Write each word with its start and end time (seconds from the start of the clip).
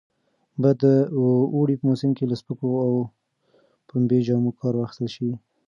باید 0.61 0.77
د 0.83 0.85
اوړي 1.55 1.75
په 1.77 1.83
موسم 1.89 2.11
کې 2.17 2.25
له 2.31 2.35
سپکو 2.41 2.69
او 2.85 2.93
پنبې 3.87 4.19
جامو 4.27 4.51
کار 4.59 4.73
واخیستل 4.77 5.07
شي. 5.15 5.29